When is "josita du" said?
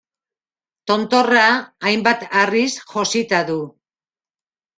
2.95-3.61